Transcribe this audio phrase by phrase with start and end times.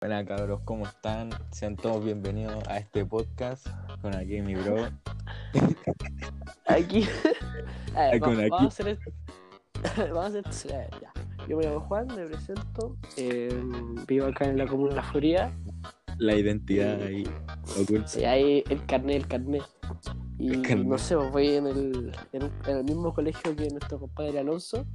[0.00, 1.30] Buenas cabros, ¿cómo están?
[1.50, 3.66] Sean todos bienvenidos a este podcast
[4.00, 4.88] con aquí mi bro.
[6.66, 7.04] Aquí.
[7.94, 8.50] A ver, Ay, con va- aquí.
[8.50, 9.10] Vamos a hacer esto.
[10.14, 10.74] Vamos a hacer esto.
[10.74, 11.12] a ver, ya.
[11.48, 12.96] Yo me llamo Juan, me presento.
[13.16, 13.48] eh,
[14.06, 15.52] vivo acá en la comuna de La Florida.
[16.18, 17.24] La identidad ahí
[17.80, 18.06] oculta.
[18.08, 19.62] Sí, hay el carnet, el carnet.
[20.38, 20.86] Y El carnet.
[20.86, 24.86] no sé, pues voy en el, en, en el mismo colegio que nuestro compadre Alonso.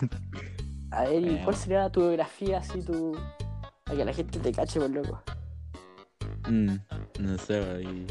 [0.90, 1.44] A ver, ¿y Bueno.
[1.44, 3.16] cuál sería tu biografía así, tu.
[3.86, 5.22] Para que la gente te cache, por loco?
[6.48, 6.76] Mm,
[7.20, 8.06] no sé, ahí.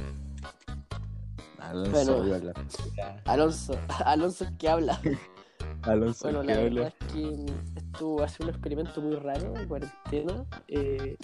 [1.60, 2.54] Alonso, Bueno.
[2.98, 3.14] la.
[3.26, 5.00] Alonso, Alonso que habla.
[5.84, 6.82] Alonso, Bueno, la que habla.
[6.82, 10.46] verdad es que estuvo haciendo un experimento muy raro en cuarentena.
[10.68, 11.18] eh,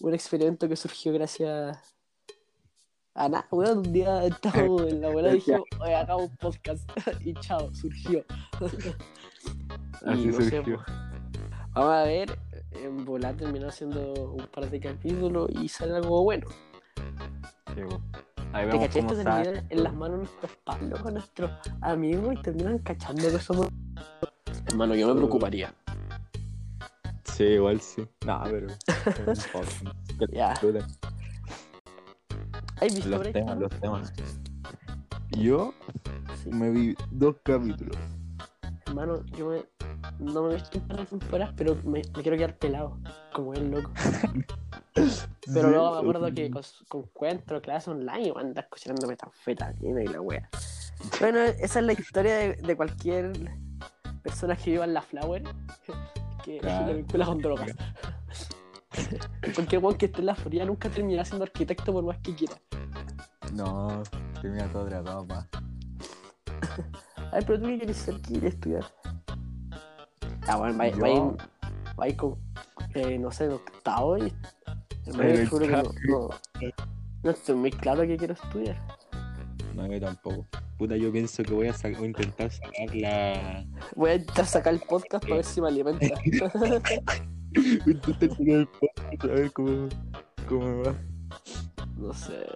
[0.00, 1.78] un experimento que surgió gracias
[3.14, 3.46] a nada.
[3.50, 6.88] Bueno, un día estamos en la abuela y dijimos, oye, hagamos un podcast.
[7.24, 8.24] y chao, surgió.
[10.06, 10.76] Así no sé, surgió.
[10.76, 10.96] pues,
[11.74, 12.38] vamos a ver.
[12.82, 16.46] En volar terminó haciendo un par de capítulos y sale algo bueno.
[17.74, 18.00] Sí, po.
[18.52, 21.50] Ahí ¿Te vemos cómo Esto termina en las manos nuestros palos con nuestros
[21.82, 23.68] amigos y terminan cachando que somos.
[24.66, 25.74] Hermano, yo me preocuparía.
[27.24, 28.06] Sí, igual sí.
[28.26, 28.68] No, pero.
[30.32, 30.52] Ya.
[32.80, 34.12] ¿Has visto Los temas, los temas.
[35.30, 35.72] Yo
[36.42, 36.50] Sí.
[36.50, 37.96] me vi dos capítulos.
[38.90, 39.64] Hermano, yo me,
[40.18, 42.98] no me he visto temporadas, pero me, me quiero quedar pelado,
[43.32, 43.90] como el loco.
[44.92, 45.74] Pero Sí.
[45.74, 50.02] luego me acuerdo que con, con encuentro, clases online, van a andar cocinándome tan fetamina
[50.02, 50.48] y la wea.
[51.20, 53.32] Bueno, esa es la historia de, de cualquier
[54.22, 55.44] persona que viva en la Flower,
[56.44, 56.88] que Claro.
[56.88, 57.70] lo vincula con drogas.
[59.54, 62.54] Cualquier weón que esté en la Florida nunca terminará siendo arquitecto por más que quiera.
[63.52, 64.02] No,
[64.42, 65.46] termina todo dragado, pa.
[67.32, 68.84] Ay, pero tú qué quieres ser, ¿qué quieres estudiar?
[70.46, 71.36] Ah, bueno, va, va, a ir-
[71.98, 72.36] va a ir con,
[72.94, 74.32] eh, no sé, octavo y...
[75.06, 76.28] Hermano, juro que no, no,
[77.22, 78.76] no estoy muy claro que quiero estudiar.
[79.74, 80.46] No, yo tampoco.
[80.78, 83.64] Puta, yo pienso que voy a, voy a intentar sacar la.
[83.96, 86.06] Voy a intentar sacar el podcast para ver si me alimenta.
[87.52, 89.88] Voy a intentar sacar el podcast a ver cómo,
[90.48, 90.94] cómo me va.
[91.96, 92.46] no sé,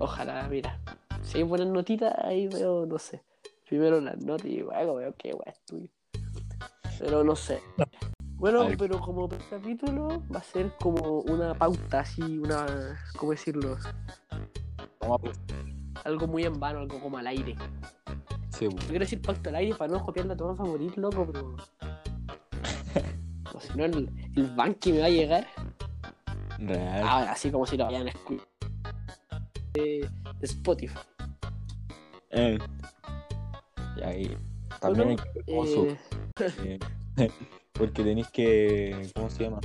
[0.00, 0.80] ojalá, mira.
[1.22, 3.22] Si hay buenas notitas, ahí veo, no sé.
[3.68, 5.88] Primero las notas y luego veo qué weá estudio.
[6.98, 7.60] Pero no sé.
[8.36, 12.98] Bueno, pero como capítulo va a ser como una pauta, así, una.
[13.16, 13.76] ¿Cómo decirlo?
[16.04, 17.56] Algo muy en vano, algo como al aire.
[18.50, 21.56] Sí, Yo quiero decir pauta al aire para no copiar la toma favorita, loco, pero.
[23.54, 25.46] O si no, el, el banqui me va a llegar.
[26.58, 27.02] real.
[27.06, 28.46] Ahora, así como si lo vayan a escuchar.
[29.72, 30.08] De,
[30.38, 30.98] de Spotify.
[32.30, 32.58] Eh.
[33.98, 34.36] Y ahí.
[34.80, 35.22] También Bueno,
[35.56, 36.78] hay que ver Eh,
[37.16, 37.30] eh,
[37.72, 39.10] Porque tenéis que.
[39.14, 39.60] ¿Cómo se llama?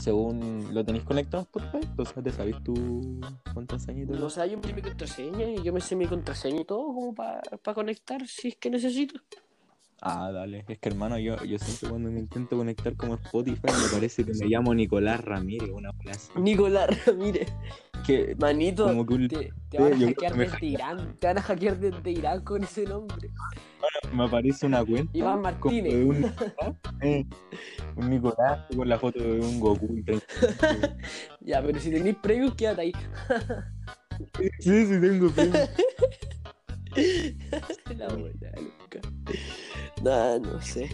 [0.00, 3.20] Según lo tenéis conectado a Spotify, entonces te sabéis tu
[3.54, 4.26] contraseña y todo.
[4.26, 7.40] o sea, yo mi contraseña y yo me sé mi contraseña y todo como para
[7.74, 9.20] conectar si es que necesito.
[10.02, 10.64] Ah, dale.
[10.68, 14.32] Es que hermano, yo, yo siempre cuando me intento conectar como Spotify me parece que
[14.34, 16.30] me llamo Nicolás Ramírez, una así.
[16.38, 17.48] Nicolás Ramírez,
[18.06, 21.16] Que manito, como que un- te, te van a hackear que me desde Irán.
[21.18, 23.30] Te van a hackear desde Irán con ese nombre.
[24.12, 25.10] me aparece una cuenta.
[25.16, 25.92] Iván Martínez.
[25.92, 26.32] de un,
[27.02, 27.26] eh,
[27.96, 30.02] un Nicolás con la foto de un Goku.
[31.40, 32.92] Ya, pero si tenéis previews, quédate ahí.
[34.60, 35.50] Sí, sí, tengo fe.
[37.96, 39.00] La buena, loca.
[40.02, 40.88] Nah, no sé.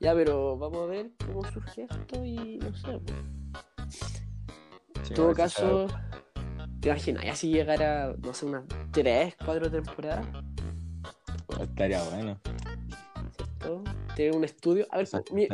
[0.00, 2.98] Ya, pero vamos a ver cómo surge esto y no sé.
[2.98, 4.22] pues.
[5.08, 5.86] En todo caso,
[6.80, 10.26] te imaginas, ya si llegara, no sé, unas 3, 4 temporadas,
[11.60, 12.38] Estaría bueno.
[13.36, 13.82] ¿cierto?
[14.14, 14.86] Tener un estudio.
[14.90, 15.48] A ver, mi-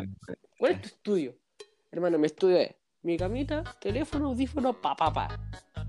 [0.59, 1.35] ¿cuál es tu estudio?
[1.91, 5.29] Hermano, mi estudio es mi camita, teléfono, audífono, pa, pa, pa.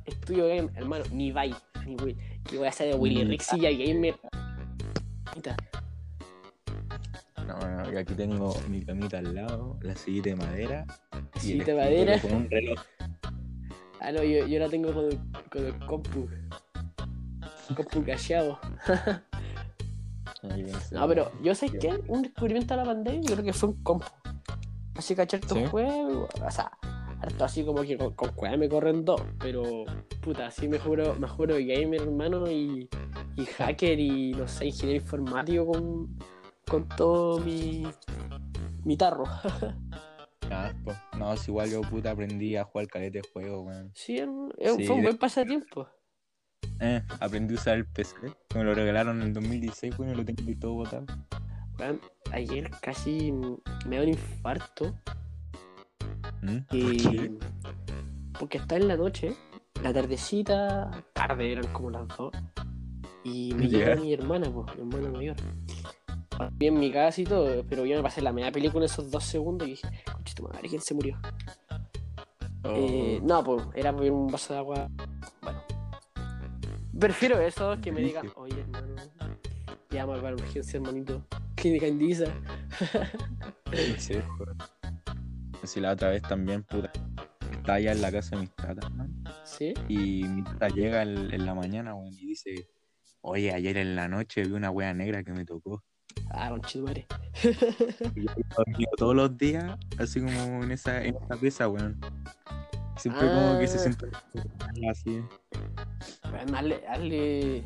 [0.06, 1.54] Estudio game, hermano, ni bye,
[1.86, 2.18] ni Will.
[2.44, 4.16] Que voy a hacer de Willy Ni Rix y gamer.
[7.48, 10.86] No, no, y aquí tengo mi camita al lado, la sillita de madera.
[11.44, 12.20] y el de madera.
[12.22, 12.80] Con un reloj.
[14.00, 15.20] Ah, no, yo, yo la tengo con el,
[15.50, 16.28] con el compu.
[17.76, 18.34] Compu sí.
[20.92, 23.84] No, pero yo sé que un descubrimiento de la pandemia, yo creo que fue un
[23.84, 24.06] compu.
[24.96, 25.66] Así que hartos ¿Sí?
[25.66, 26.72] juegos, o sea,
[27.22, 29.86] harto así como que con, con juegos me corren dos, pero
[30.22, 32.90] puta, así me juro, me juro gamer, hermano, y,
[33.36, 36.18] y hacker y no sé, ingeniero informático con,
[36.70, 37.86] con todo mi,
[38.84, 39.26] mi tarro.
[40.52, 43.92] Ah, pues, no, es igual yo puta aprendí a jugar calete de juego, weón.
[43.94, 45.88] Sí, es fue un buen pasatiempo.
[46.80, 48.16] Eh, aprendí a usar el PC.
[48.54, 51.06] Me lo regalaron en el 2016, weón, y lo tengo todo botado.
[51.80, 52.00] Weón,
[52.32, 53.32] ayer casi
[53.86, 54.96] me da un infarto
[56.42, 56.58] ¿Mm?
[56.70, 57.38] ¿Por Y...
[58.40, 59.34] Porque está en la noche,
[59.82, 62.34] la tardecita, tarde, eran como las dos.
[63.24, 65.36] Y me llega mi hermana, pues, mi hermana mayor.
[66.54, 69.10] Vi en mi casa y todo, pero yo me pasé la media película en esos
[69.10, 71.18] dos segundos y dije, conchito madre, ¿quién se murió?
[72.64, 74.90] Eh, Oh, no, pues era por un vaso de agua.
[75.42, 75.62] Bueno.
[77.00, 78.96] Prefiero eso que me digan, oye hermano,
[79.92, 81.26] llama para urgencia, hermanito.
[81.56, 82.26] Clínica Indisa.
[83.66, 84.56] no sé, joder.
[85.64, 86.92] Si la otra vez también, puta.
[87.52, 89.08] Estaba allá en la casa de mis tatas, ¿no?
[89.44, 89.74] ¿Sí?
[89.88, 92.68] Y mi tata llega en, en la mañana, weón, y dice,
[93.22, 95.84] oye, ayer en la noche vi una wea negra que me tocó.
[96.32, 96.56] Ah.
[96.56, 96.84] Y yo
[98.58, 102.00] dormido todos los días, así como en esa, en esa pieza, weón.
[102.98, 103.82] Siempre como que se Ah.
[103.82, 104.08] siente
[104.90, 105.22] así.
[106.24, 107.64] Además, hazle, hazle-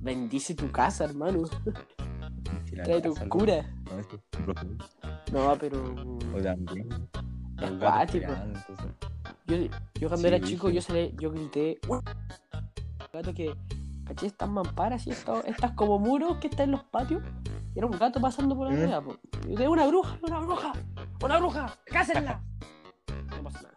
[0.00, 1.44] Bendice tu casa, hermano.
[2.84, 3.70] Trae tu cura.
[5.32, 5.82] No, pero.
[6.34, 6.88] O también.
[7.62, 8.32] Es cuático.
[9.46, 9.56] Yo,
[9.94, 10.76] yo cuando Sí, era chico, dije.
[10.76, 11.78] yo salí, yo grité.
[13.12, 13.54] Gato que.
[14.06, 14.26] ¿Caché?
[14.26, 17.22] Estas mamparas y estos- estas como muros que están en los patios.
[17.74, 19.66] Y era un gato pasando por la ¿Eh?
[19.68, 20.72] una bruja, una bruja,
[21.22, 22.42] una bruja, cásenla.
[23.30, 23.74] No pasa nada.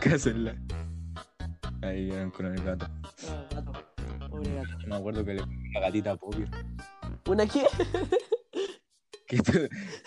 [0.00, 0.56] ¿Qué hacerla?
[1.82, 2.86] Ahí llegan con el gato.
[2.88, 3.72] No, gato.
[4.28, 4.86] Pobre gato.
[4.86, 6.44] Me acuerdo que le puse la gatita a Poppy.
[7.26, 7.66] ¿Una qué?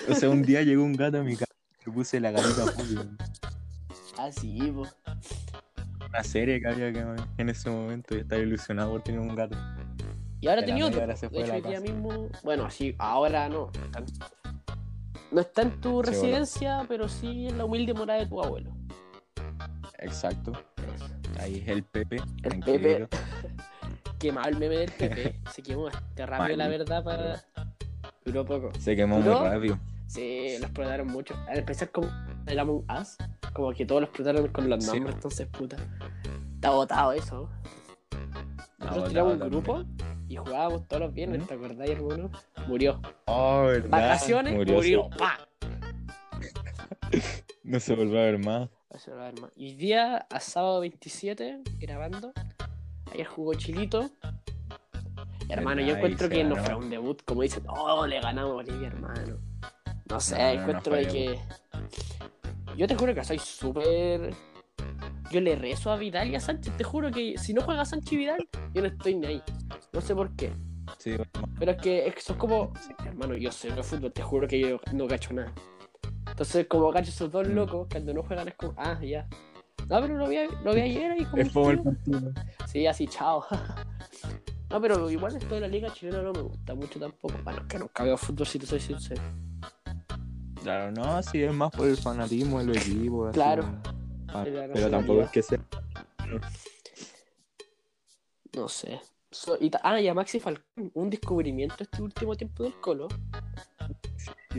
[0.09, 2.63] O sea, un día llegó un gato a mi casa y le puse la gatita
[2.63, 2.95] a Poppy.
[4.18, 4.88] Ah, sí, po.
[6.11, 7.05] Una serie que había que
[7.37, 9.57] en ese momento y estaba ilusionado por tener un gato.
[10.41, 11.07] Y ahora tenía otro.
[11.07, 12.27] De hecho, hoy día mismo.
[12.43, 13.71] Bueno, sí, ahora no.
[15.31, 18.71] No está en tu Sí, residencia, pero sí en la humilde morada de tu abuelo.
[19.99, 20.51] Exacto.
[21.39, 22.17] Ahí es el Pepe.
[22.43, 23.07] El tranquilito.
[24.19, 25.35] Quemado el meme del PP.
[25.51, 27.41] Se quemó bastante rápido, la verdad, para.
[28.25, 28.71] Duró poco.
[28.79, 29.39] Se quemó ¿Duró?
[29.39, 29.79] muy rápido.
[30.07, 31.35] Sí, lo explotaron mucho.
[31.47, 32.09] Al empezar como
[32.45, 33.15] el Among Us,
[33.53, 34.92] como que todos lo explotaron con los Sí.
[34.92, 35.77] nombres, entonces puta.
[36.56, 37.50] Está botado eso.
[38.80, 39.63] Nosotros tiramos un también.
[39.63, 39.83] grupo
[40.27, 41.45] y jugábamos todos los viernes.
[41.48, 42.31] ¿te acordás, hermano?
[42.68, 43.00] Murió.
[43.25, 43.89] Oh, ¿verdad?
[43.89, 44.75] Vacaciones, murió.
[44.75, 45.09] Murió.
[45.18, 45.39] ¡Pa!
[47.63, 48.69] No se volvió a ver más.
[48.89, 49.50] Eso era, hermano.
[49.56, 52.33] Y hoy día, a sábado 27, grabando.
[53.13, 54.09] Ayer jugó Chilito.
[55.47, 58.51] Hermano, yo encuentro y se que no fue un debut, como dicen, oh, le ganamos
[58.51, 59.38] a Bolivia, hermano.
[60.09, 61.39] No sé, No, no, no encuentro de que.
[62.77, 64.33] Yo te juro que soy súper.
[65.31, 68.13] Yo le rezo a Vidal y a Sánchez, te juro que si no juega Sánchez
[68.13, 69.44] y Vidal, yo no estoy ni ahí.
[69.94, 70.51] No sé por qué.
[70.97, 71.15] Sí.
[71.57, 72.73] Pero es que, es que son como.
[73.06, 75.53] Hermano, yo sé de fútbol, te juro que yo no cacho nada.
[76.27, 79.27] Entonces, como cacho esos dos locos, cuando no juegan es como, ah, ya.
[79.88, 81.41] No, pero lo vi, lo vi ayer y como.
[81.41, 82.31] Es como el partido.
[82.68, 83.45] Sí, así, chao.
[84.69, 87.35] no, pero igual esto de la liga chilena no me gusta mucho tampoco.
[87.44, 89.21] Bueno, que nunca veo fútbol, si te soy sincero.
[90.61, 93.33] Claro, no, sí, es más por el fanatismo de los equipos.
[93.33, 93.65] Claro.
[94.29, 95.59] ah, pero tampoco es que sea.
[98.55, 98.99] No sé.
[99.31, 103.07] So- y ah, y a Maxi Falcón, un descubrimiento este último tiempo del Colo.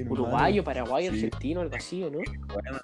[0.09, 1.17] Uruguayo, paraguayo, Sí.
[1.27, 2.19] argentino, algo así, ¿o no?
[2.53, 2.81] Bueno,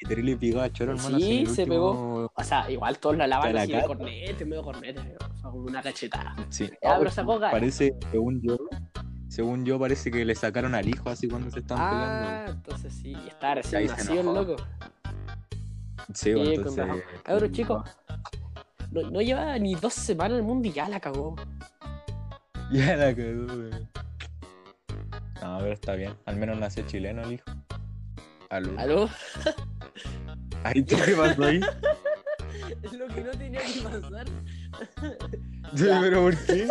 [0.00, 1.18] y terrible pegó a Choro, hermano.
[1.18, 2.32] Sí, se último- pegó.
[2.36, 5.82] O sea, igual todos la lavan así de cornete, medio cornete, o sea, como una
[5.82, 6.36] cachetada.
[6.48, 6.70] Sí.
[6.82, 7.40] No, pero sacó.
[7.40, 8.56] Parece, según yo,
[9.30, 13.12] según yo, parece que le sacaron al hijo así cuando se están Ah, entonces sí,
[13.12, 14.56] y está recién nacido el loco.
[14.56, 14.64] peleando.
[16.12, 16.86] Sí, Sí, con entonces.
[16.86, 17.02] razón.
[17.22, 17.84] Cabrón, chico.
[18.90, 21.36] No, no lleva ni dos semanas en el mundo y ya la cagó.
[22.72, 23.70] Ya la quedó, güey.
[25.42, 26.14] No, pero está bien.
[26.26, 27.44] Al menos nació chileno el hijo.
[28.48, 28.78] Aló.
[28.78, 29.08] ¿Aló?
[30.62, 31.60] Ahí ¿tú qué pasó ahí?
[32.82, 34.26] Es lo que no tenía que pasar.
[35.74, 36.68] Sí, pero ¿por qué?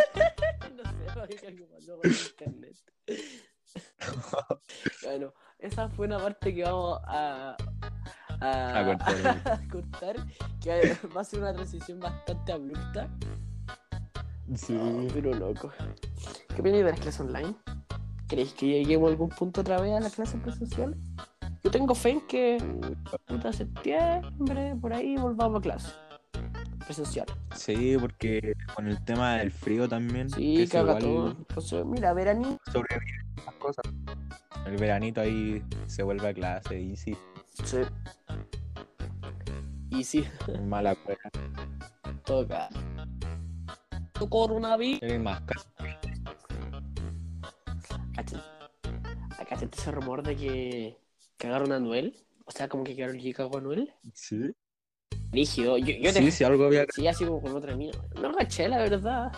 [1.20, 2.76] No sé, oiga, algo pasó con internet.
[5.02, 7.56] bueno, esa fue una parte que vamos a.
[8.40, 9.42] A, A cortar.
[9.44, 10.16] a cortar,
[10.62, 13.10] que va a ser una transición bastante abrupta.
[14.54, 14.78] Sí.
[14.80, 15.70] Oh, pero loco.
[16.54, 17.54] ¿Qué opinas de las clases online?
[18.26, 20.96] ¿Creéis que lleguemos a algún punto otra vez a la clase presencial?
[21.62, 22.58] Yo tengo fe en que
[23.26, 25.92] puta septiembre, por ahí volvamos a clase
[26.90, 27.26] presencial.
[27.54, 30.28] Sí, porque con el tema del frío también.
[30.28, 31.30] Sí, caga todo.
[31.30, 32.58] Entonces, mira, verani.
[32.72, 33.84] Sobrevive las cosas.
[34.66, 37.16] El veranito ahí se vuelve a clase y sí,
[37.64, 37.78] Sí.
[39.90, 40.26] Y sí,
[40.64, 41.20] mala cueva.
[42.24, 42.68] toca.
[44.28, 45.00] Coronavirus.
[45.00, 45.42] Tiene más
[49.48, 50.98] ¿Cachaste ese rumor de que
[51.36, 52.16] cagaron a Noel?
[52.44, 53.92] O sea, como que Carol G cagó a Noel.
[54.12, 54.54] Sí.
[55.32, 55.76] Rígido.
[55.78, 56.84] Yo, yo te Sí, sí, algo había.
[56.92, 57.92] Sí, así como con otra mina.
[58.20, 59.32] No caché, la verdad.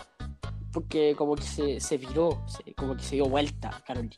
[0.71, 4.09] Porque como que se, se viró, se- como que se dio vuelta, Carol.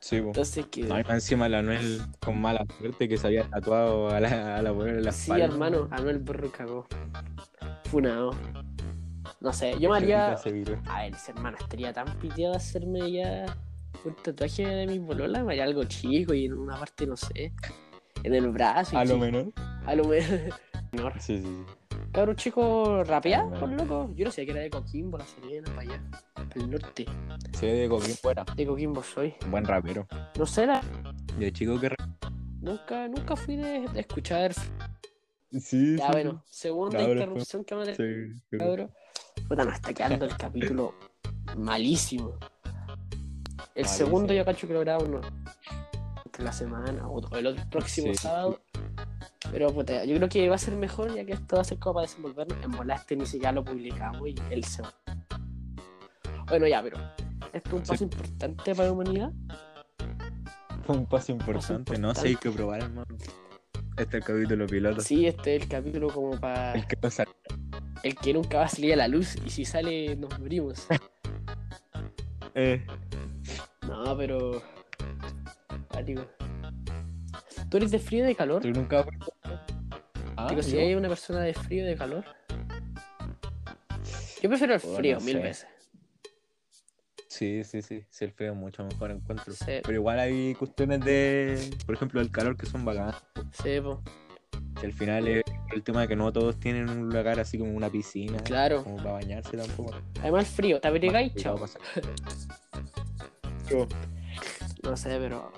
[0.00, 0.16] Sí.
[0.16, 0.82] Entonces que.
[0.82, 4.72] No, encima la Anuel con mala suerte que se había tatuado a la, a la
[4.72, 5.44] mujer en la Sí, espalda.
[5.46, 6.86] hermano, Anuel Berro cagó.
[7.84, 8.30] Funado.
[9.40, 10.32] No sé, yo me haría.
[10.34, 13.44] A ver, si, hermano, estaría tan piteado hacerme ya
[14.04, 17.52] un tatuaje de mi bolola, me haría algo chico y en una parte, no sé,
[18.24, 18.94] en el brazo.
[18.94, 19.52] y A lo menor.
[19.86, 20.54] A lo menor.
[20.92, 21.12] menor.
[21.20, 21.64] Sí, sí, sí.
[22.12, 24.10] Cabrón chico rapea, Ah, por loco.
[24.14, 26.02] Yo no sé que era de Coquimbo, la Serena, para allá.
[26.34, 27.06] Para el norte.
[27.60, 28.44] Ve de coquín fuera.
[28.54, 29.34] De Coquimbo soy.
[29.48, 30.06] Buen rapero.
[30.38, 30.82] No sé, la...
[31.38, 31.94] Y de chico que
[32.60, 34.52] nunca, nunca fui de, de escuchar.
[35.58, 38.02] Sí, Ya, sí, bueno, segunda interrupción que me ha Sí,
[38.50, 38.58] sí.
[38.58, 38.90] cabrón.
[39.48, 40.94] Puta, nos está quedando el capítulo
[41.56, 42.34] malísimo.
[43.74, 43.86] El Malísimo.
[44.06, 45.26] segundo yo cacho que lo grabamos
[46.32, 48.14] entre la semana o o el otro próximo Sí.
[48.14, 48.60] sábado.
[49.50, 51.78] Pero puta, yo creo que va a ser mejor ya que esto va a ser
[51.78, 52.56] como para desenvolvernos.
[52.64, 54.94] En volaste ni siquiera lo publicamos y el segundo.
[56.48, 56.96] Bueno, ya, pero
[57.52, 57.90] esto es un Sí.
[57.92, 59.32] paso importante para la humanidad.
[60.88, 61.98] Un paso importante.
[61.98, 63.06] No sé, hay que probar, hermano.
[63.98, 65.00] Este es el capítulo piloto.
[65.02, 67.30] Sí, este es el capítulo como para El que no sale.
[68.02, 70.86] el que nunca va a salir a la luz y si sale nos morimos.
[72.54, 72.84] Eh,
[73.88, 74.62] No, pero.
[76.04, 78.62] ¿Tú eres de frío o de calor?
[78.62, 79.32] ¿Tú nunca fuiste?
[80.36, 80.80] Ah, Digo, si ¿yo?
[80.80, 82.24] hay una persona de frío o de calor.
[84.42, 85.68] Yo prefiero el frío no mil veces.
[87.28, 88.04] Sí, sí, sí.
[88.10, 89.52] Sí, el frío es mucho mejor encuentro.
[89.54, 89.80] Sí.
[89.82, 93.22] Pero igual hay cuestiones de, por ejemplo, el calor que son bacanas.
[93.62, 94.02] Sí, po.
[94.78, 95.42] Que al final es
[95.72, 98.38] el tema de que no todos tienen un lugar así como una piscina.
[98.42, 98.82] Claro.
[98.84, 99.94] Como para bañarse tampoco.
[100.20, 100.80] Además, el frío.
[100.80, 101.34] ¿Te abrigáis?
[101.36, 101.58] Chao.
[104.82, 105.52] No sé, pero.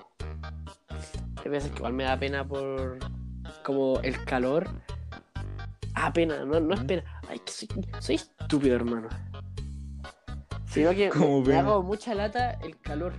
[1.45, 2.99] Hay veces que igual me da pena por.
[3.65, 4.69] Como el calor.
[5.95, 7.05] Ah, pena, no, no es pena.
[7.29, 7.69] Ay, que soy,
[8.01, 9.09] soy estúpido, hermano.
[10.67, 13.13] Sino que ¿Cómo me, hago mucha lata el calor.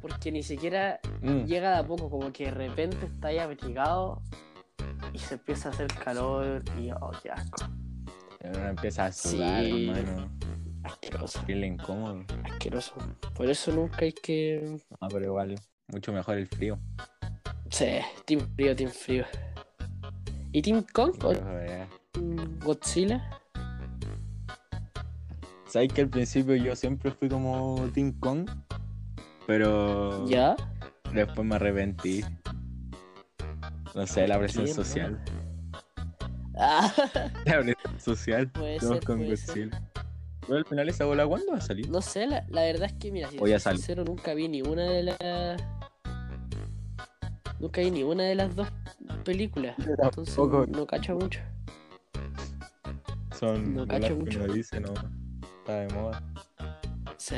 [0.00, 1.44] Porque ni siquiera Mm.
[1.46, 4.22] llega de a poco, como que de repente está ahí abrigado
[5.12, 7.64] y se empieza a hacer calor y oh, qué asco.
[8.44, 9.88] Uno empieza a sudar, Sí.
[9.90, 10.28] hermano.
[10.84, 12.24] Asqueroso, Piel incómodo.
[12.44, 12.94] asqueroso.
[13.34, 14.78] Por eso nunca hay que.
[15.00, 15.56] Ah, pero igual,
[15.88, 16.78] mucho mejor el frío.
[17.70, 17.86] Sí,
[18.24, 19.24] Team Frío, Team Frío.
[20.52, 21.32] ¿Y Team Kong o
[22.12, 23.40] Team Godzilla?
[25.66, 28.48] Sabes que al principio yo siempre fui como Team Kong,
[29.46, 30.56] pero ¿Ya?
[31.12, 32.24] después me arrepentí.
[33.94, 35.20] No sé, la presión qué, social.
[36.60, 36.92] Ah,
[37.44, 38.50] La presión social.
[38.52, 39.68] puede ser, con puede ser.
[39.70, 39.82] Godzilla.
[40.40, 41.88] Pero al final esa bola, ¿cuándo va a salir?
[41.90, 43.58] No sé, la, la verdad es que, mira, si salió.
[43.60, 45.18] sincero, nunca vi ni una de las.
[47.60, 48.68] Nunca vi ni una de las dos
[49.24, 49.76] películas.
[49.78, 50.36] Entonces
[50.68, 51.40] no cacho mucho.
[53.38, 54.42] Son No cacho que mucho.
[54.44, 54.92] uno dice, no.
[55.60, 56.22] Está de moda.
[57.16, 57.36] Sí.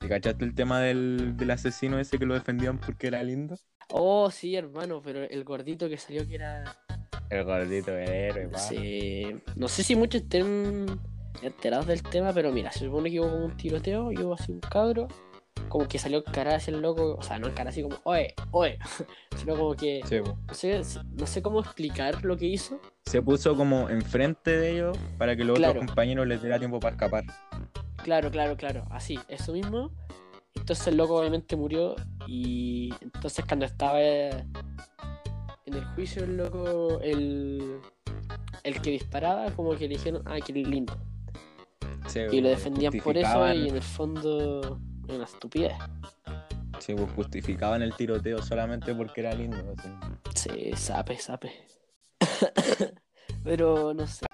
[0.00, 3.56] ¿Y cachaste el tema del, del asesino ese que lo defendían porque era lindo?
[3.90, 6.76] Oh, sí, hermano, pero el gordito que salió que era.
[7.30, 8.58] El gordito el héroe, pa.
[8.58, 9.24] Sí.
[9.56, 10.86] No sé si muchos estén
[11.42, 14.52] enterados del tema, pero mira, se supone que hubo como un tiroteo, y hubo así
[14.52, 15.08] un cabro,
[15.68, 18.78] como que salió cara hacia el loco, o sea, no cara así como, oye, oye,
[19.36, 20.82] sino como que, Sí, no sé,
[21.18, 22.78] no sé cómo explicar lo que hizo.
[23.06, 25.72] Se puso como enfrente de ellos para que los Claro.
[25.74, 27.24] otros compañeros les diera tiempo para escapar.
[28.04, 29.90] Claro, claro, claro, así, eso mismo.
[30.54, 34.52] Entonces el loco obviamente murió y entonces cuando estaba en
[35.66, 37.78] el juicio el loco, el,
[38.62, 40.94] el que disparaba, como que le dijeron, ah, qué lindo.
[42.08, 44.78] Sí, Y lo defendían por eso y en el fondo
[45.08, 45.74] una estupidez.
[46.78, 49.56] Sí, pues justificaban el tiroteo solamente porque era lindo.
[49.78, 49.88] así.
[50.34, 51.52] Sí, sape, sape.
[53.44, 54.26] Pero no sé.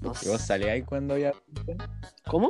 [0.00, 0.46] No ¿Y vos sé.
[0.46, 1.32] salíais cuando había
[2.26, 2.48] ¿Cómo?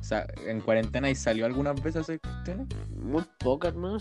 [0.00, 2.66] O sea, en cuarentena y salió algunas veces a cuestiones.
[2.90, 3.98] Muy poca, hermano.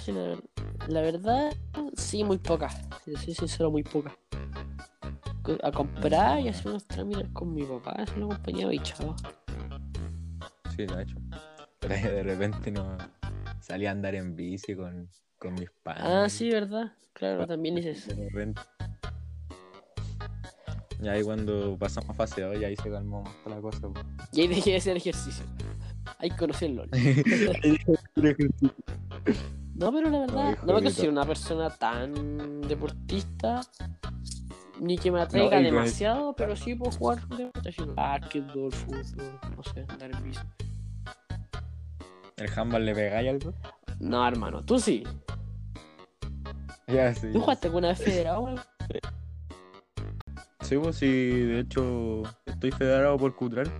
[0.88, 1.54] la, verdad,
[1.96, 2.70] sí, muy poca.
[3.06, 4.16] Si soy sincero, muy poca.
[5.44, 8.82] Co- A comprar y hacer unos trámites con mi papá, se lo acompañaba y.
[10.88, 11.16] Sí.
[11.80, 12.98] Pero de repente no
[13.60, 16.04] salía a andar en bici con, con mis padres.
[16.06, 16.94] Ah, sí, verdad.
[17.14, 18.08] Claro, también dices.
[18.08, 18.62] De repente.
[21.02, 23.90] Y ahí cuando pasamos a fase 2, ya ahí se calmó más la cosa.
[23.90, 24.06] pues.
[24.34, 25.44] Y ahí dejé de hacer ejercicio.
[26.20, 26.90] Ahí conocí el LOL.
[29.74, 33.62] No, pero la verdad, hijo no me de considero una persona tan deportista.
[34.80, 37.20] Ni que me atraiga No, demasiado, pero sí puedo jugar
[37.66, 40.40] así, básquetbol, fútbol, no sé, andar en bici.
[42.42, 43.54] ¿El handball le pegáis algo?
[44.00, 45.04] No, hermano, tú sí.
[46.88, 47.32] Ya, sí.
[47.32, 48.56] ¿Tú jugaste alguna vez federado?
[50.62, 53.72] Sí, pues sí, de hecho estoy federado por Cutral.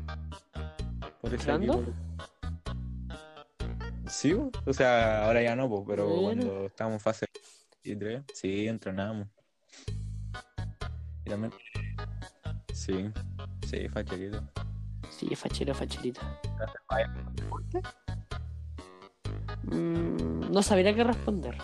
[1.22, 1.84] Por ese equipo.
[4.08, 6.44] Sí, o sea, ahora ya no, pues, pero Bueno.
[6.44, 7.26] cuando estábamos en fase
[7.84, 9.28] y tres, sí, entrenábamos.
[11.26, 11.54] Y también.
[12.74, 13.10] Sí,
[13.68, 14.44] sí, facherito.
[15.10, 16.22] Sí, fachero, facherito.
[19.64, 21.58] Mm, no sabría qué responder.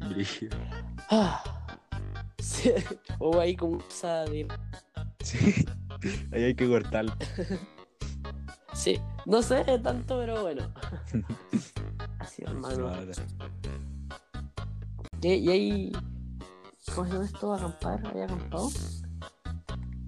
[1.10, 1.42] Ah.
[2.38, 2.70] Sí.
[3.18, 3.80] O ahí como.
[5.20, 5.66] Sí,
[6.32, 7.12] ahí hay que cortarlo.
[8.74, 10.72] Sí, no sé tanto, pero bueno.
[12.20, 12.94] Así, hermano.
[15.20, 15.92] ¿Y, y ahí...
[16.94, 17.54] ¿Cómo se llama esto?
[17.54, 18.06] ¿Acampar?
[18.14, 18.68] ¿Hay acampado?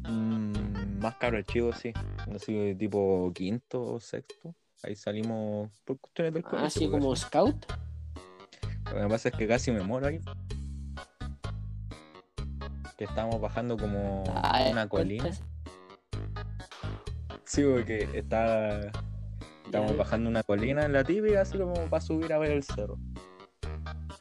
[0.08, 1.92] Mm, más cabros chicos, sí.
[2.30, 4.54] No sé, tipo quinto o sexto.
[4.82, 6.66] Ahí salimos por cuestiones del colegio.
[6.66, 7.66] Así pues, como scout.
[8.94, 10.20] Lo que pasa es que casi me muero ahí.
[12.96, 15.24] Que estábamos bajando como Ah, una colina.
[15.24, 15.42] cuentas.
[17.44, 18.90] Sí, porque está,
[19.64, 22.96] estamos bajando una colina en la típica, así como para subir a ver el cerro.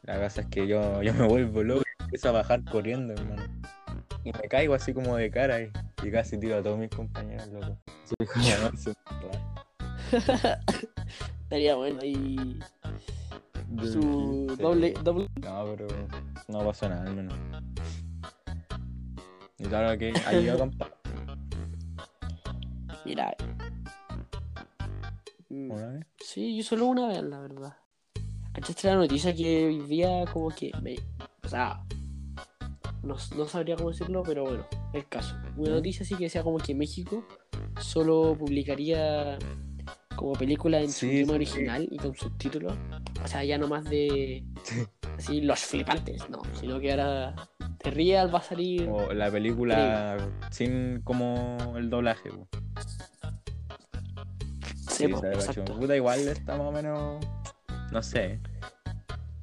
[0.03, 3.43] La cosa es que yo, yo me vuelvo loco y empiezo a bajar corriendo, hermano.
[4.23, 5.71] Y me caigo así como de cara y,
[6.03, 7.77] y casi tiro a todos mis compañeros, loco.
[11.43, 11.99] Estaría bueno.
[12.03, 12.59] Y
[13.81, 14.61] su Sí.
[14.61, 15.27] doble, doble.
[15.41, 15.87] No, pero
[16.47, 17.35] no pasó nada, al menos.
[19.57, 20.91] Y claro que ahí yo acampaba
[23.05, 23.35] Mira.
[25.49, 26.05] Mm, una vez.
[26.19, 27.77] Sí, yo solo una vez, la verdad.
[28.53, 30.95] ¿Cachaste la noticia que hoy día como que me...
[31.43, 31.83] O sea,
[33.03, 35.35] no, no sabría cómo decirlo, pero bueno, el caso.
[35.57, 35.73] Una ¿Mm?
[35.75, 37.23] noticia así que decía como que México
[37.79, 39.39] solo publicaría
[40.19, 41.35] como película en su idioma sí.
[41.35, 42.73] original y con subtítulos.
[43.23, 44.43] O sea, ya no más de...
[44.63, 44.85] Sí.
[45.17, 46.41] Así, los flipantes, no.
[46.59, 47.33] Sino que ahora
[47.81, 48.89] de Real va a salir...
[48.89, 50.17] O la película
[50.51, 52.31] sin como el doblaje.
[52.31, 52.49] po.
[54.89, 55.73] Sí, po, exacto.
[55.79, 57.25] Puta, igual está más o menos.
[57.93, 58.41] No sé.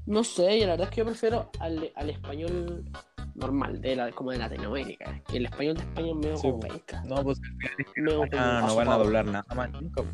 [0.05, 2.85] No sé, y la verdad es que yo prefiero al, al español
[3.37, 5.23] normal, de la, como de Latinoamérica.
[5.29, 7.03] Que el español de España es medio Sí, como penca.
[7.05, 7.41] No, pues
[7.97, 10.03] Medio no van, como a, no van a doblar nada más nunca.
[10.03, 10.09] po.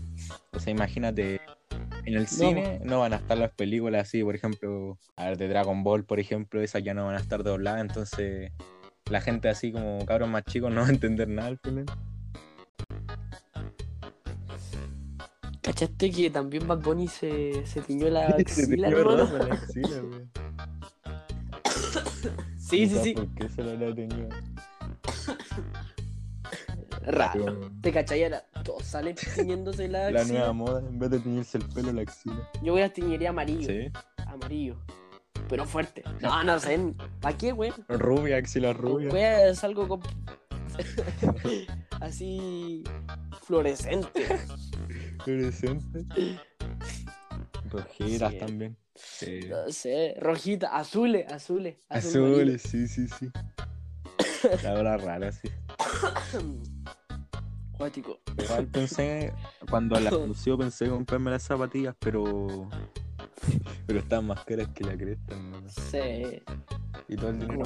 [0.52, 1.40] O sea, imagínate.
[2.04, 5.48] En el cine no van a estar las películas así, por ejemplo, a ver, de
[5.48, 8.50] Dragon Ball, por ejemplo, esas ya no van a estar dobladas, entonces
[9.10, 11.86] la gente así como cabros más chicos no va a entender nada al final.
[15.62, 19.16] ¿Cachaste que también Bad Bunny se, se tiñó la Se axila, hermano?
[19.16, 20.02] rosa la axila.
[22.72, 23.12] Sí, sí, sí.
[23.14, 24.28] ¿Por qué se la habrá teñido?
[27.06, 27.70] Raro.
[27.82, 28.24] ¿Te cachai?
[28.24, 30.38] Ahora todos salen tiñéndose la La axila.
[30.38, 32.48] nueva moda, en vez de teñirse el pelo, la axila.
[32.62, 33.68] Yo voy a tiñería amarillo.
[33.68, 33.90] Sí.
[34.26, 34.76] Amarillo.
[35.48, 36.02] Pero fuerte.
[36.20, 36.78] No, no sé.
[37.20, 37.72] ¿Para qué, güey?
[37.88, 39.10] Rubia, axila rubia.
[39.10, 40.00] Güey, es algo con...
[42.00, 42.82] así
[43.42, 44.24] fluorescente.
[45.24, 46.04] Fluorescente.
[47.70, 48.38] Rojeras Sí.
[48.38, 48.76] también.
[48.94, 49.40] Sí.
[49.48, 51.76] No sé, rojita, azules, azules.
[51.88, 53.30] azul Azules, sí, sí, sí.
[54.62, 55.48] La hora rara, sí.
[57.76, 58.20] Cuático.
[58.38, 59.32] Igual pensé,
[59.68, 62.68] cuando la anunció pensé en comprarme las zapatillas, pero.
[63.86, 65.68] Pero estaban más caras que la cresta, hermano.
[65.68, 66.42] Sí,
[67.08, 67.64] Y todo el dinero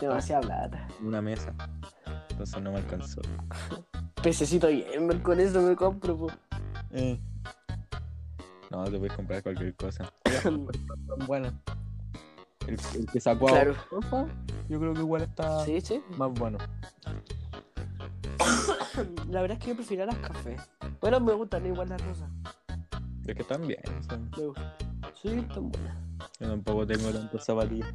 [0.00, 0.88] demasiada plata.
[1.02, 1.52] una mesa.
[2.30, 3.22] Entonces no me alcanzó.
[4.22, 6.26] Pececito gamer, con eso me compro, po.
[6.92, 7.18] Eh.
[8.70, 10.12] No, te puedes comprar cualquier cosa.
[11.26, 11.50] Bueno.
[12.66, 13.72] El, el que sacó Claro.
[13.72, 14.26] a Rosa,
[14.68, 16.02] yo creo que igual está Sí, sí.
[16.16, 16.58] más bueno.
[19.28, 20.60] La verdad es que yo prefiero las cafés.
[21.00, 22.28] Bueno, me gustan igual las rosas.
[23.26, 23.80] Es que están bien.
[25.20, 25.96] Sí, están buenas.
[26.40, 27.92] yo tampoco tengo tantas zapatillas.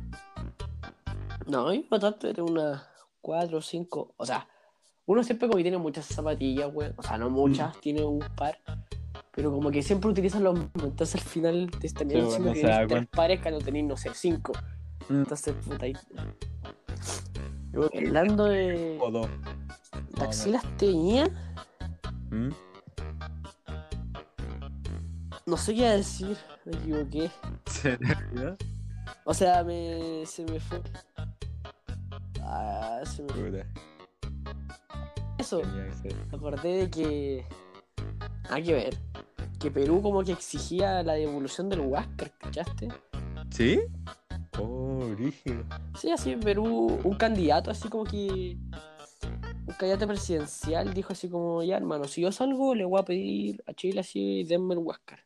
[1.48, 2.84] No, yo tanto tengo unas
[3.22, 4.14] cuatro o cinco.
[4.18, 4.48] O sea,
[5.06, 6.94] uno siempre como que tiene muchas zapatillas, güey.
[6.98, 8.60] O sea, no muchas, tiene un par.
[9.34, 10.84] Pero como que siempre utilizan los mismos.
[10.84, 13.60] Entonces al final te están Sí, diciendo bueno, que se da tienes tres pares cuando
[13.60, 14.54] tenés, no sé, cinco.
[15.10, 15.14] Mm.
[15.14, 15.94] Entonces, puta, ahí.
[17.96, 18.98] Hablando de.
[19.02, 19.30] O dos.
[20.18, 21.30] ¿De axilas teñidas?
[22.30, 22.50] ¿Mm?
[25.46, 27.32] No sé qué decir, me equivoqué.
[27.66, 28.58] ¿Se te olvidó?
[29.26, 30.82] O sea, me, se me fue.
[32.42, 33.66] Ah, se me fue.
[35.38, 37.46] Eso, me acordé de que.
[38.50, 39.11] Hay que ver.
[39.62, 42.88] Que Perú como que exigía la devolución del Huáscar, ¿cachaste?
[43.52, 43.80] ¿Sí?
[44.60, 45.64] Oh, rígido.
[46.00, 48.58] Sí, así en Perú, un candidato así como que.
[49.68, 53.64] Un candidato presidencial dijo así como, ya hermano, si yo salgo le voy a pedir
[53.68, 55.20] a Chile así, denme el Huáscar.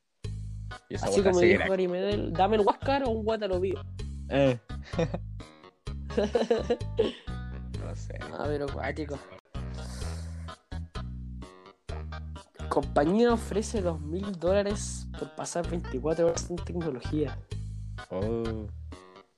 [0.89, 3.82] Y esa Así como dijo Gary Medel, dame el Huáscar o un Guatalobío.
[4.30, 4.60] Eh.
[7.80, 8.19] no sé.
[8.38, 9.17] A ver, acuático.
[12.75, 17.38] Compañía ofrece dos mil dólares por pasar 24 horas en tecnología.
[18.09, 18.67] Oh.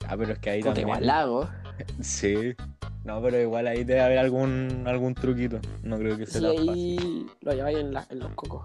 [0.08, 0.88] Ah, pero es que ahí también.
[0.88, 1.48] igual la hago.
[2.02, 2.56] Sí.
[3.04, 5.60] No, pero igual ahí debe haber algún algún truquito.
[5.84, 6.70] No creo que Sí, sea tan fácil.
[6.72, 8.64] ahí lo lleváis en, la- en los cocos.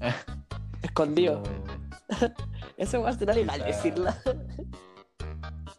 [0.82, 1.42] Escondido.
[1.42, 2.28] No,
[2.76, 4.18] Eso va a ser legal Quizá- decirla.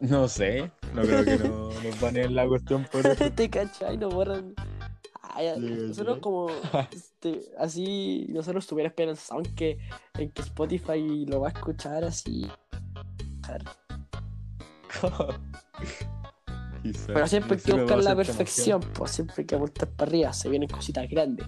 [0.00, 0.72] no sé.
[0.94, 3.30] No creo que no nos baneen la cuestión por eso.
[3.36, 4.54] Te cachai, no borran.
[5.38, 6.20] Ay, nosotros sí.
[6.20, 6.50] como
[6.92, 9.78] este, así, nosotros estuviera esperanzado en que,
[10.14, 12.48] en que Spotify lo va a escuchar así.
[17.06, 20.48] Pero siempre hay que buscar la perfección, pues siempre hay que apuntar para arriba, se
[20.48, 21.46] vienen cositas grandes.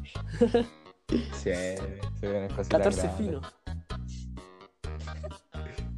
[1.09, 1.81] Sí, se
[2.21, 3.17] vienen cositas 14 grandes.
[3.17, 3.41] fino.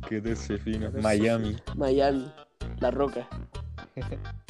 [0.08, 0.92] 14 fino.
[0.92, 1.56] 14 Miami.
[1.76, 2.32] Miami,
[2.80, 3.28] La Roca.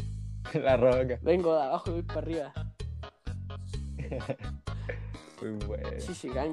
[0.55, 1.19] La roca.
[1.23, 2.53] Vengo de abajo y voy para arriba.
[5.41, 5.89] Muy bueno.
[5.99, 6.53] Chichigang,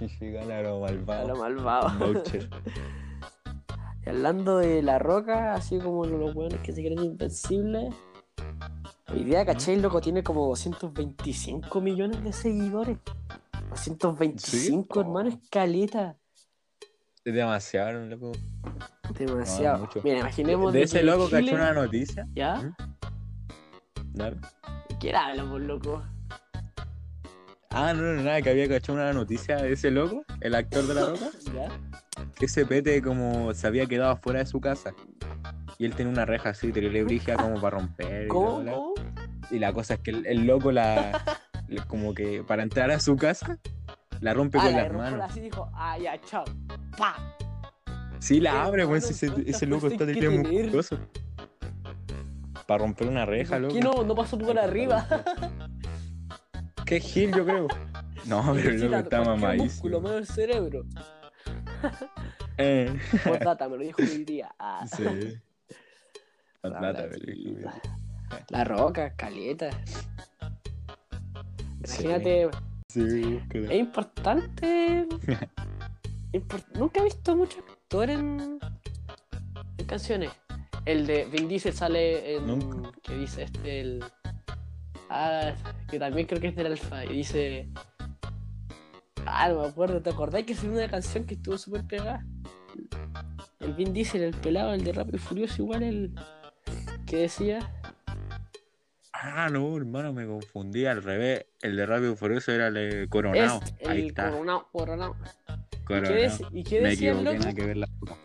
[0.00, 1.36] Y si gana lo a lo malvado.
[1.38, 2.22] malvado.
[4.04, 7.94] Y hablando de La Roca, así como los buenos que se creen invencibles.
[9.12, 9.76] Hoy día, ¿cachai?
[9.80, 12.98] Loco tiene como 225 millones de seguidores.
[13.70, 15.00] 225, ¿Sí?
[15.00, 16.16] hermano, es caleta.
[17.24, 18.32] Es demasiado, loco.
[19.18, 19.88] Demasiado.
[20.02, 22.26] Mira, imaginemos De de ese que loco Chile- cachó una noticia.
[22.34, 22.56] ¿Ya?
[22.56, 22.74] ¿Mm?
[25.04, 26.02] ¿Quién habla, por loco?
[27.68, 30.94] Ah, no, no, nada, que había cachado una noticia de ese loco, el actor de
[30.94, 31.68] la roca, ¿Ya?
[32.34, 34.94] que ese pete como se había quedado afuera de su casa.
[35.76, 38.24] Y él tenía una reja así, terrible brígida como para romper.
[38.24, 38.94] y ¿Cómo?
[39.50, 41.22] Y la cosa es que el, el loco la.
[41.86, 43.58] como que para entrar a su casa,
[44.22, 45.20] la rompe Ah, con la las manos.
[45.30, 46.44] así dijo, ah, ya, chao.
[46.96, 47.36] ¡Pa!
[48.20, 50.30] Sí, la abre, pues hermano, ese, ¿cuánta ese loco fuerza está tener?
[50.30, 50.98] musculoso.
[52.66, 53.74] Para romper una reja, ¿Por loco.
[53.74, 55.06] qué no, no pasó por arriba?
[56.86, 57.68] Qué gil, yo creo.
[58.26, 60.00] No, pero loco está cualquier músculo, mamadísimo.
[60.00, 60.84] menos el cerebro.
[62.58, 64.54] Eh, Por data, me lo dijo hoy día.
[64.58, 64.86] Ah.
[64.86, 65.02] sí.
[66.62, 67.74] La La plata, platita.
[68.30, 69.70] pero- La roca, caleta.
[71.86, 72.50] Imagínate,
[72.88, 75.06] Sí, es importante.
[76.32, 78.58] impor- Nunca he visto mucho actor en,
[79.78, 80.30] en canciones.
[80.86, 82.92] El de Vin Diesel sale en.
[83.02, 83.80] Que dice este?
[83.80, 84.04] El.
[85.08, 85.52] Ah,
[85.88, 87.04] que también creo que es del Alfa.
[87.04, 87.68] Y dice.
[89.26, 90.02] Ah, no me acuerdo.
[90.02, 92.24] ¿Te acordás que es una canción que estuvo súper pegada?
[93.60, 96.14] El Vin Diesel, el pelado, el de Rápido y Furioso, igual el.
[97.06, 97.58] que decía.
[99.12, 101.46] Ah, no, hermano, me confundí al revés.
[101.62, 103.60] El de Rápido y Furioso era el de Coronado.
[103.80, 105.16] Es Ahí el está, coronado, coronado.
[105.48, 106.14] ¿Y qué, Coronado.
[106.14, 108.18] dec- ¿Y qué Me decía el loco?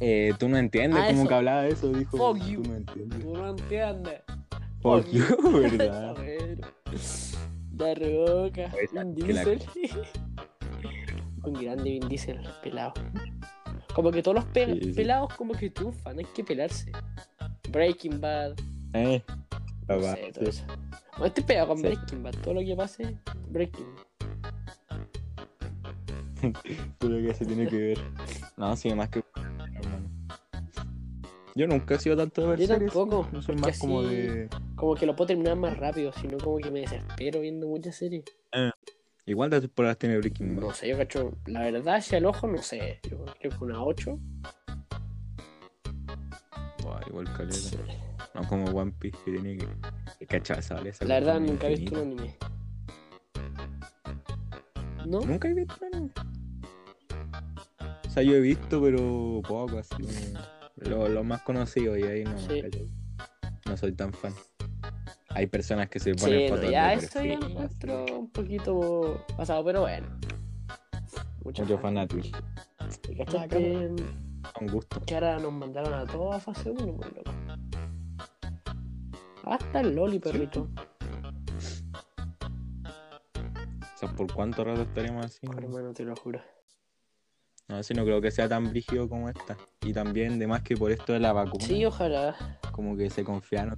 [0.00, 1.28] Eh, tú no entiendes Ah, cómo eso.
[1.28, 2.16] que hablaba de eso, dijo.
[2.16, 2.62] Fuck tú you.
[2.62, 3.20] no entiendes.
[3.20, 4.20] Tú no entiendes.
[4.82, 5.24] Fuck you,
[5.60, 6.16] ¿verdad?
[7.78, 8.72] La roca.
[8.94, 9.62] Vin Diesel.
[11.44, 12.92] Un grande Vin Diesel, pelado.
[13.94, 14.92] Como que todos los pe- Sí, sí.
[14.92, 16.90] pelados como que triunfan, hay que pelarse.
[17.70, 18.54] Breaking Bad,
[18.94, 19.22] Eh,
[19.88, 20.64] no sé, todo eso.
[21.12, 21.82] Bueno, estoy pegado con Sí.
[21.84, 23.16] Breaking Bad, todo lo que pase,
[23.48, 23.86] Breaking.
[26.98, 27.98] todo lo que se tiene que ver.
[28.56, 29.22] No, sí, más que.
[31.56, 34.50] Yo nunca he sido tanto de ver Yo series, tampoco, Yo soy más como de.
[34.74, 38.24] Como que lo puedo terminar más rápido, sino como que me desespero viendo muchas series.
[39.24, 40.66] Igual de temporadas tiene Breaking Bad.
[40.66, 43.82] No sé, yo cacho, la verdad hacia el ojo, no sé, yo creo que una
[43.82, 44.18] 8.
[46.82, 47.78] Buah, igual caleta.
[48.34, 49.66] No como One Piece que tiene que.
[50.58, 52.36] Esa La verdad nunca he visto un anime.
[55.06, 55.20] ¿No?
[55.20, 56.12] Nunca he visto un anime.
[58.06, 60.06] O sea, yo he visto, pero poco, así.
[60.76, 62.38] Lo, lo más conocido y ahí no.
[62.38, 62.62] Sí.
[62.62, 62.86] ¿cachai?
[63.66, 64.32] No soy tan fan.
[65.30, 68.04] Hay personas que se Sí, ponen no, fotos ya de eso ya lo perfil, encuentro
[68.04, 68.12] así.
[68.12, 70.06] un poquito pasado, pero bueno.
[71.44, 71.94] Mucho, Mucho fan.
[71.94, 72.38] fanático.
[73.50, 73.90] Que,
[74.60, 75.00] Un gusto.
[75.04, 77.30] que ahora nos mandaron a todos a fase 1, pues loco.
[79.44, 80.68] Hasta el Loli, perrito.
[83.94, 85.46] O sea, ¿por cuánto rato estaremos así?
[85.46, 86.40] Hermano, te lo juro.
[87.68, 89.56] No, si no creo que sea tan brígido como esta.
[89.82, 92.58] Y también, de más que por esto de la vacuna, Sí, ojalá.
[92.72, 93.76] como que se confiaron,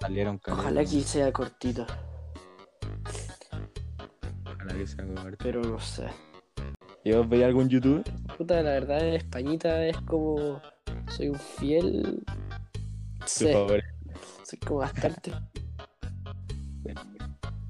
[0.00, 0.62] salieron caleta.
[0.62, 1.86] Ojalá que sea cortito.
[4.44, 5.36] Ojalá que sea corto.
[5.42, 6.06] Pero no sé.
[7.04, 8.02] ¿Y vos veis algún youtuber?
[8.36, 10.60] Puta, la verdad en Españita es como.
[11.08, 12.22] Soy un fiel.
[13.24, 13.48] Sí,
[14.44, 15.32] soy como bastante.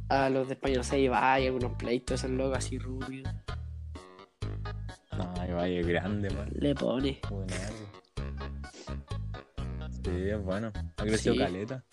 [0.09, 3.29] A los de España, no sé, Ibai, algunos pleitos, esos locos así rubios.
[5.17, 6.49] No, Ibai es grande, man.
[6.55, 7.21] Le pone.
[7.31, 7.87] Buenardo.
[10.05, 10.73] Sí, es bueno.
[10.97, 11.41] Ha crecido Sí.
[11.41, 11.85] caleta.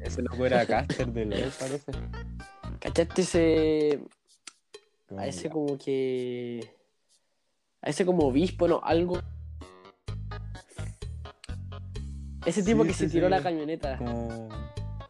[0.00, 1.92] Ese loco era caster de LOL, parece.
[2.80, 4.00] ¿Cachaste ese.
[5.16, 6.74] A ese como que.
[7.82, 9.20] A ese como obispo, no, algo.
[12.44, 13.30] Ese tipo Sí, que sí, se tiró sí.
[13.30, 13.96] la camioneta.
[13.98, 14.48] Como...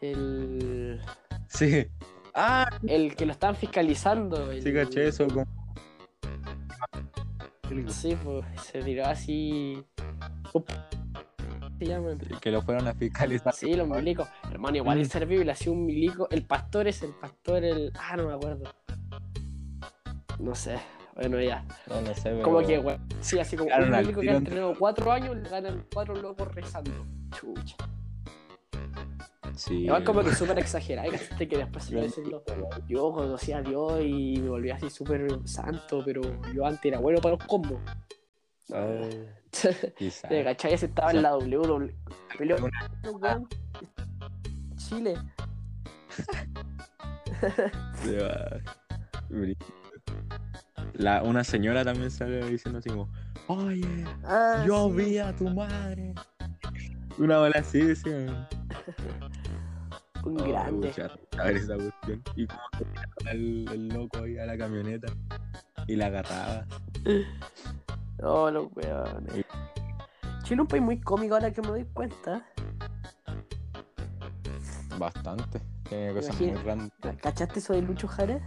[0.00, 1.00] El.
[1.48, 1.86] Sí.
[2.34, 4.50] Ah, El que lo estaban fiscalizando.
[4.50, 5.26] el- sí, caché eso.
[5.28, 5.46] Como...
[7.88, 9.82] Sí, pues se tiró así.
[10.52, 10.64] ¿Cómo
[11.78, 12.18] se llaman?
[12.40, 13.52] Que lo fueron a fiscalizar.
[13.54, 14.28] Sí, los milicos.
[14.50, 15.02] Hermano, igual Mm.
[15.02, 16.28] es servible, así un milico.
[16.30, 17.92] El pastor es el pastor, el.
[17.98, 18.64] Ah, no me acuerdo.
[20.38, 20.78] No sé.
[21.14, 21.64] Bueno, ya.
[21.88, 22.42] No, no sé, pero...
[22.42, 22.96] Como que, güey.
[23.20, 26.54] Sí, así como un milico que ha entre- entrenado cuatro años, le ganan cuatro locos
[26.54, 26.90] rezando.
[27.36, 27.76] Chucha.
[29.54, 29.84] Sí.
[29.84, 31.10] Igual como que súper exagerado.
[31.10, 32.42] Gente que después se diciendo,
[32.88, 36.22] yo conocí a Dios y me volví así súper santo, pero
[36.54, 37.80] yo antes era bueno para los combos.
[39.96, 40.28] Quizá.
[40.28, 40.74] ¿Te cachai?
[40.74, 41.92] Ese estaba en la weón.
[44.76, 45.14] Chile.
[47.94, 48.60] Se va.
[50.94, 53.08] La, una señora también sale diciendo así como,
[53.48, 54.96] oye, Ah, yo sí.
[54.96, 56.14] vi a tu madre.
[57.18, 58.48] Una bola así, decía.
[60.24, 60.88] Un Oh, grande.
[60.88, 62.22] pucha, A ver esa cuestión.
[62.36, 62.60] Y como
[63.30, 65.12] el, el loco ahí a la camioneta
[65.86, 66.66] y la agarraba.
[68.24, 69.32] Oh, los weones.
[69.32, 69.44] Chile
[70.44, 72.46] es un país muy cómico ahora que me doy cuenta.
[74.96, 75.60] Bastante.
[75.88, 76.92] Tiene cosas muy grandes.
[77.20, 78.40] ¿Cachaste eso de Lucho Jara?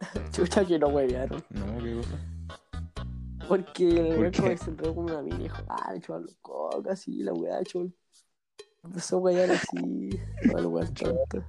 [0.32, 1.42] Chucha que no huevearon.
[1.50, 2.18] No, qué cosa.
[3.48, 7.32] Porque el ¿Por se entró con una mina y dijo, ah, los cocas así, la
[7.32, 7.92] weá, chupó.
[8.84, 10.20] Empezó a huear así.
[10.44, 11.44] No, el weón tonto.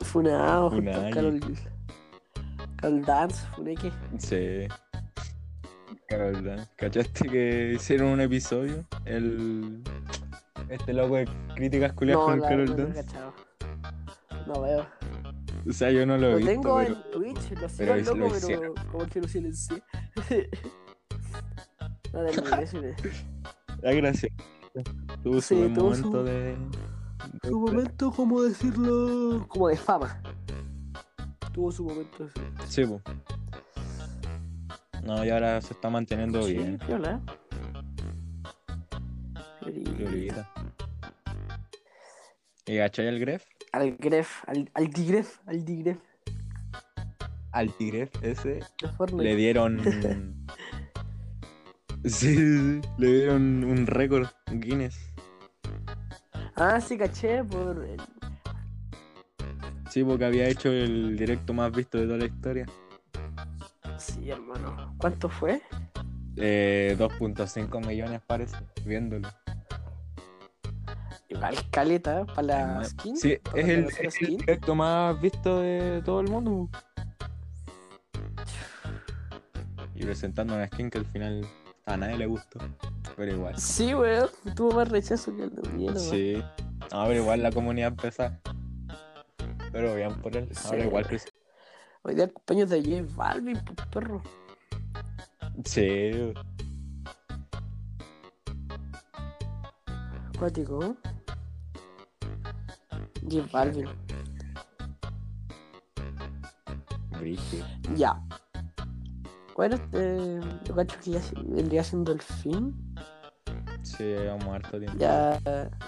[0.00, 1.10] Funado, junto a.
[1.10, 1.40] Carol.
[2.76, 3.92] Carol Dance, Funeque.
[4.18, 4.68] Sí.
[6.08, 6.70] Carol Dance.
[6.76, 8.84] ¿Cachaste que hicieron un episodio?
[9.04, 9.82] El.
[10.68, 13.04] Este loco de críticas culiadas No, con la Carol no, no he Dance.
[13.04, 13.34] cachado.
[14.46, 14.86] No veo.
[15.68, 16.50] O sea, yo no lo he Lo visto.
[16.52, 16.94] tengo pero...
[16.94, 19.82] en Twitch, lo sigo al loco, lo pero como que lo silencié.
[22.12, 22.32] no le-
[23.84, 24.32] Ah, gracias.
[25.22, 26.56] Tuvo Sí, su tuvo momento su- de.
[27.44, 29.46] Su momento, como decirlo?
[29.48, 30.20] Como de fama.
[31.52, 32.40] Tuvo su momento así.
[32.68, 33.00] Sí, po.
[35.04, 36.78] No, y ahora se está manteniendo Sí, bien.
[36.78, 37.20] Piolita.
[42.66, 43.44] ¿Y cachai el Gref?
[43.72, 45.98] Al Gref, al, al Digref, al Digref
[47.52, 48.60] Al Tigref ese
[49.18, 49.80] le dieron.
[52.04, 55.11] sí, sí, sí, le dieron un récord Guinness.
[56.64, 57.84] Ah, sí, caché por.
[59.90, 62.66] Sí, porque había hecho el directo más visto de toda la historia.
[63.98, 64.94] Sí, hermano.
[64.96, 65.60] ¿Cuánto fue?
[66.36, 69.28] Eh, 2.5 millones parece, viéndolo.
[71.28, 73.16] Igual caleta para la skin.
[73.16, 73.88] Sí, es el,
[74.20, 76.68] el directo más visto de todo el mundo.
[79.96, 81.44] Y presentando una skin que al final
[81.86, 82.60] a nadie le gustó.
[83.16, 83.58] Pero igual.
[83.58, 84.28] Sí, weón.
[84.54, 86.00] Tuvo más rechazo que el de mierda.
[86.00, 86.42] Sí.
[86.92, 88.40] No, pero igual la comunidad pesa.
[89.70, 90.48] Pero bien por él.
[90.52, 90.68] Sí.
[90.68, 91.28] Ahora igual pesa.
[92.02, 94.22] Hoy día el cumpleaños de J Balvin, pues perro.
[95.64, 96.32] Sí.
[100.34, 100.94] Acuático, ¿eh?
[103.30, 103.88] J Balvin.
[107.94, 108.20] Ya.
[109.56, 112.74] Bueno, este, yo cacho que ya vendría siendo el fin.
[113.82, 114.98] Sí, llevamos harto tiempo.
[114.98, 115.38] Ya,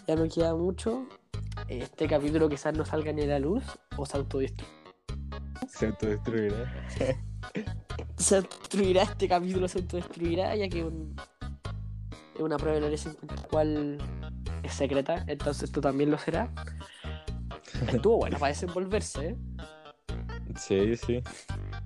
[0.07, 1.07] ya no queda mucho.
[1.69, 3.65] Este capítulo quizás no salga ni a la luz
[3.97, 4.75] o se autodestruirá.
[5.69, 6.87] Se autodestruirá.
[8.17, 11.17] Se autodestruirá este capítulo, se autodestruirá, ya que un-
[12.35, 14.05] es una prueba del área 50
[14.63, 16.51] es secreta, entonces esto también lo será.
[17.93, 19.37] Estuvo bueno para desenvolverse, ¿eh?
[20.57, 21.23] Sí, sí.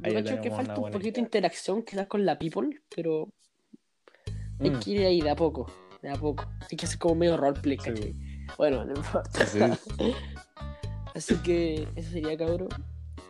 [0.03, 3.29] Yo creo que falta un poquito de interacción quizás con la people, pero
[4.61, 5.71] hay Mm, que ir ahí de a poco,
[6.03, 6.45] de a poco.
[6.71, 8.15] Hay que hacer como medio roleplay, Sí, ¿cachai?
[8.57, 9.47] Bueno, no importa.
[9.47, 9.59] sí.
[11.15, 12.69] Así que eso sería, cabrón.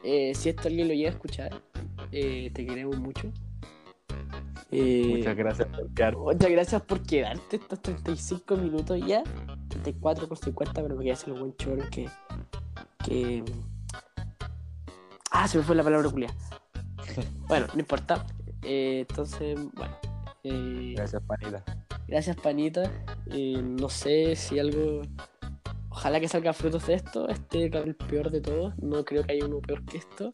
[0.04, 1.62] Eh, si esto alguien lo llega a escuchar,
[2.12, 3.32] eh, te queremos mucho.
[4.70, 6.16] Eh, Muchas gracias por quedar.
[6.16, 9.22] Muchas gracias por quedarte estos 35 minutos ya.
[9.68, 12.08] 34 con 50, pero me quedé hacer un buen choro que.
[13.04, 13.42] que.
[15.30, 16.32] Ah, se me fue la palabra culia.
[17.48, 18.26] Bueno, no importa.
[18.62, 19.96] Eh, entonces, bueno.
[20.44, 21.64] Eh, Gracias, panita.
[22.06, 22.90] gracias, panita.
[23.26, 25.02] Eh, no sé si algo.
[25.90, 27.28] Ojalá que salgan frutos de esto.
[27.28, 28.76] Este es el peor de todos.
[28.78, 30.30] No creo que haya uno peor que esto.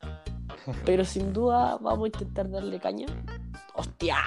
[0.84, 3.06] Pero sin duda vamos a intentar darle caña.
[3.74, 4.18] ¡Hostia!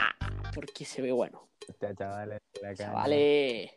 [0.53, 1.47] Porque se ve bueno.
[1.67, 2.41] Hostia, chavales.
[2.61, 2.75] la caña.
[2.75, 3.71] Chavales.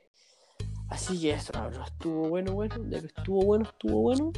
[0.89, 4.33] Así que eso, cabrón, estuvo bueno, bueno, ya que estuvo bueno, estuvo bueno.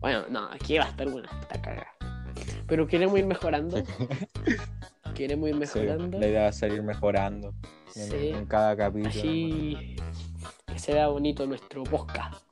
[0.00, 1.86] Bueno, no, aquí va a estar buena esta caga.
[2.66, 3.82] Pero queremos ir mejorando.
[5.14, 6.16] queremos ir mejorando.
[6.16, 7.52] Sí, la idea va a seguir mejorando
[7.96, 8.28] en, Sí.
[8.28, 9.08] en cada capítulo.
[9.10, 9.96] Así
[10.66, 12.42] que se vea bonito nuestro podcast.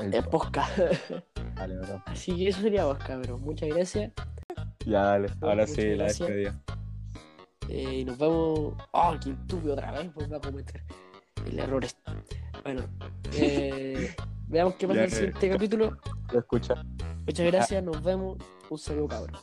[0.00, 0.78] El- El podcast.
[1.56, 2.02] Dale, bro.
[2.06, 3.40] Así que eso sería vos, cabrón.
[3.42, 4.12] Muchas gracias.
[4.84, 5.28] Ya, dale.
[5.40, 6.28] Ahora sí, la gracias.
[6.28, 6.60] despedida.
[7.68, 8.74] Eh, y nos vemos.
[8.92, 10.12] Oh, qué estúpido otra vez.
[10.14, 10.82] Vuelvo a cometer
[11.46, 11.84] el error.
[11.84, 12.00] este.
[12.62, 12.82] Bueno,
[13.38, 14.14] eh,
[14.48, 15.96] veamos qué pasa Ya, en el eh, siguiente capítulo.
[16.32, 16.74] Lo escucha.
[17.26, 17.82] Muchas gracias.
[17.82, 18.38] Nos vemos.
[18.68, 19.36] Un saludo, cabrón.